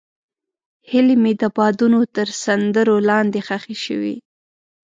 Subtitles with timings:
[0.89, 4.15] هیلې مې د بادونو تر سندرو لاندې ښخې شوې.